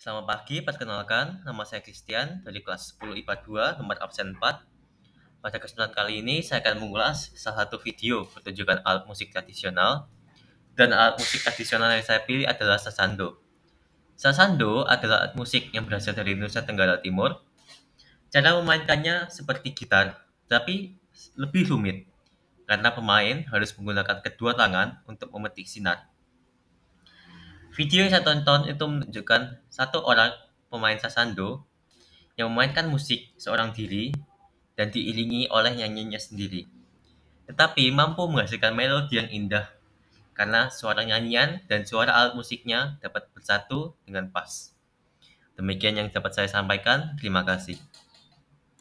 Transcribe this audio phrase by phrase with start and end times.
[0.00, 4.40] Selamat pagi, perkenalkan nama saya Christian dari kelas 10 IPA 2 nomor absen 4.
[5.44, 10.08] Pada kesempatan kali ini saya akan mengulas salah satu video pertunjukan alat musik tradisional
[10.72, 13.44] dan alat musik tradisional yang saya pilih adalah sasando.
[14.16, 17.36] Sasando adalah alat musik yang berasal dari Nusa Tenggara Timur.
[18.32, 20.16] Cara memainkannya seperti gitar,
[20.48, 20.96] tapi
[21.36, 22.08] lebih rumit
[22.64, 26.09] karena pemain harus menggunakan kedua tangan untuk memetik sinar.
[27.80, 30.36] Video yang saya tonton itu menunjukkan satu orang
[30.68, 31.64] pemain sasando
[32.36, 34.12] yang memainkan musik seorang diri
[34.76, 36.68] dan diiringi oleh nyanyinya sendiri.
[37.48, 39.72] Tetapi mampu menghasilkan melodi yang indah
[40.36, 44.76] karena suara nyanyian dan suara alat musiknya dapat bersatu dengan pas.
[45.56, 47.16] Demikian yang dapat saya sampaikan.
[47.16, 47.80] Terima kasih.